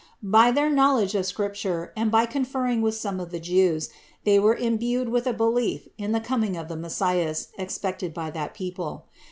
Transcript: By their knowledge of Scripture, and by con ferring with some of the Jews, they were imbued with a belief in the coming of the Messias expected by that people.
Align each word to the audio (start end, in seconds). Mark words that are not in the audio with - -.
By 0.23 0.49
their 0.49 0.71
knowledge 0.71 1.13
of 1.13 1.27
Scripture, 1.27 1.93
and 1.95 2.09
by 2.09 2.25
con 2.25 2.43
ferring 2.43 2.81
with 2.81 2.95
some 2.95 3.19
of 3.19 3.29
the 3.29 3.39
Jews, 3.39 3.89
they 4.23 4.39
were 4.39 4.55
imbued 4.55 5.09
with 5.09 5.27
a 5.27 5.31
belief 5.33 5.87
in 5.95 6.11
the 6.11 6.19
coming 6.19 6.57
of 6.57 6.69
the 6.69 6.75
Messias 6.75 7.49
expected 7.59 8.11
by 8.11 8.31
that 8.31 8.55
people. 8.55 9.05